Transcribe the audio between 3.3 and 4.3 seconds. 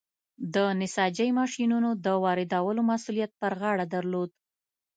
پر غاړه درلود.